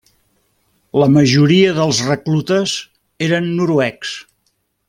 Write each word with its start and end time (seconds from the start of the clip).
La 1.01 1.09
majoria 1.17 1.75
dels 1.81 2.01
reclutes 2.09 2.75
eren 3.29 3.55
noruecs. 3.63 4.19